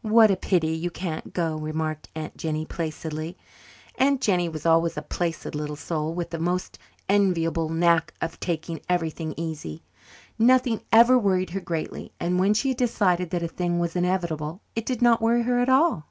"What 0.00 0.30
a 0.30 0.36
pity 0.36 0.74
you 0.74 0.90
can't 0.90 1.34
go," 1.34 1.54
remarked 1.58 2.08
Aunt 2.14 2.38
Jennie 2.38 2.64
placidly. 2.64 3.36
Aunt 3.96 4.18
Jennie 4.22 4.48
was 4.48 4.64
always 4.64 4.96
a 4.96 5.02
placid 5.02 5.54
little 5.54 5.76
soul, 5.76 6.14
with 6.14 6.32
a 6.32 6.38
most 6.38 6.78
enviable 7.06 7.68
knack 7.68 8.14
of 8.22 8.40
taking 8.40 8.80
everything 8.88 9.34
easy. 9.36 9.82
Nothing 10.38 10.80
ever 10.90 11.18
worried 11.18 11.50
her 11.50 11.60
greatly, 11.60 12.12
and 12.18 12.40
when 12.40 12.54
she 12.54 12.70
had 12.70 12.78
decided 12.78 13.28
that 13.28 13.42
a 13.42 13.46
thing 13.48 13.78
was 13.78 13.94
inevitable 13.94 14.62
it 14.74 14.86
did 14.86 15.02
not 15.02 15.20
worry 15.20 15.42
her 15.42 15.58
at 15.58 15.68
all. 15.68 16.06